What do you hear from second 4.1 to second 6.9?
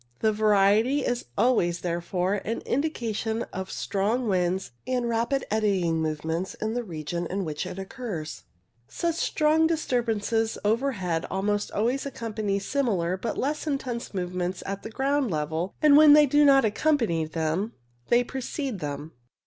winds and rapid eddying movements in the